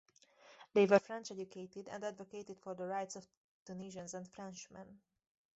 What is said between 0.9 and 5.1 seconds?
French-educated and advocated for the rights of Tunisians and Frenchmen.